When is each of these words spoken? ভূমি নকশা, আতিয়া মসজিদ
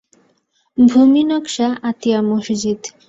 ভূমি 0.77 1.21
নকশা, 1.23 1.67
আতিয়া 1.89 2.19
মসজিদ 2.29 2.81